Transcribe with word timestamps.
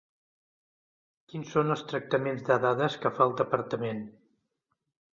Quins 1.33 1.53
són 1.57 1.75
els 1.77 1.85
tractaments 1.93 2.49
de 2.51 2.59
dades 2.67 2.99
que 3.05 3.15
fa 3.21 3.31
el 3.31 3.39
Departament. 3.45 4.05